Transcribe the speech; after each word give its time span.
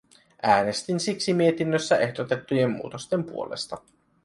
Äänestin 0.43 0.99
siksi 0.99 1.33
mietinnössä 1.33 1.97
ehdotettujen 1.97 2.71
muutosten 2.71 3.23
puolesta. 3.23 3.77